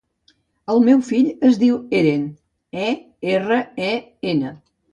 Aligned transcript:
El 0.75 0.79
meu 0.85 1.03
fill 1.09 1.29
es 1.49 1.59
diu 1.65 1.77
Eren: 1.99 2.25
e, 2.89 2.89
erra, 3.37 3.63
e, 3.93 3.95
ena. 4.37 4.59